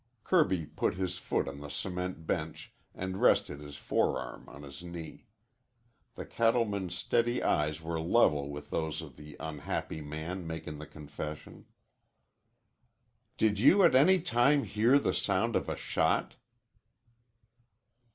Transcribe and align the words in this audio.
Kirby 0.23 0.65
put 0.65 0.95
his 0.95 1.19
foot 1.19 1.47
on 1.47 1.59
the 1.59 1.69
cement 1.69 2.25
bench 2.25 2.73
and 2.95 3.21
rested 3.21 3.59
his 3.59 3.75
forearm 3.77 4.49
on 4.49 4.63
his 4.63 4.81
knee. 4.81 5.27
The 6.15 6.25
cattleman's 6.25 6.95
steady 6.95 7.43
eyes 7.43 7.83
were 7.83 8.01
level 8.01 8.49
with 8.49 8.71
those 8.71 9.03
of 9.03 9.15
the 9.15 9.37
unhappy 9.39 10.01
man 10.01 10.47
making 10.47 10.79
the 10.79 10.87
confession. 10.87 11.67
"Did 13.37 13.59
you 13.59 13.83
at 13.83 13.93
any 13.93 14.19
time 14.19 14.63
hear 14.63 14.97
the 14.97 15.13
sound 15.13 15.55
of 15.55 15.69
a 15.69 15.75
shot?" 15.75 16.33